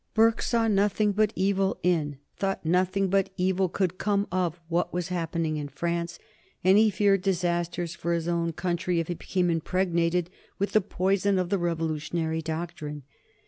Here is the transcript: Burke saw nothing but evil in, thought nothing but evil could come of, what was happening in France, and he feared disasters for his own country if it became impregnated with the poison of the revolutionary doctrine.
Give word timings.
Burke 0.15 0.41
saw 0.41 0.67
nothing 0.67 1.11
but 1.11 1.31
evil 1.35 1.79
in, 1.83 2.17
thought 2.35 2.65
nothing 2.65 3.07
but 3.07 3.29
evil 3.37 3.69
could 3.69 3.99
come 3.99 4.27
of, 4.31 4.59
what 4.67 4.91
was 4.91 5.09
happening 5.09 5.57
in 5.57 5.67
France, 5.67 6.17
and 6.63 6.79
he 6.79 6.89
feared 6.89 7.21
disasters 7.21 7.93
for 7.93 8.13
his 8.13 8.27
own 8.27 8.51
country 8.51 8.99
if 8.99 9.11
it 9.11 9.19
became 9.19 9.51
impregnated 9.51 10.31
with 10.57 10.71
the 10.71 10.81
poison 10.81 11.37
of 11.37 11.49
the 11.49 11.59
revolutionary 11.59 12.41
doctrine. 12.41 13.03